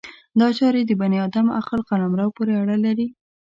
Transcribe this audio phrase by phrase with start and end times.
[0.39, 3.07] دا چارې د بني ادم عقل قلمرو پورې اړه لري.